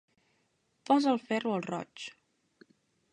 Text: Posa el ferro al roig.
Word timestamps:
Posa 0.89 1.11
el 1.11 1.21
ferro 1.27 1.53
al 1.57 1.67
roig. 1.67 2.07